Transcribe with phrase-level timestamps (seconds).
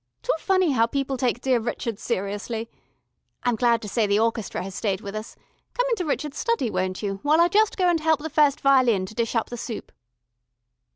[0.23, 2.71] Too funny how people take dear Rrchud seriously.
[3.43, 5.35] I'm glad to say the orchestra has stayed with us.
[5.75, 9.05] Come into Rrchud's study, won't you, while I just go and help the first violin
[9.05, 9.91] to dish up the soup."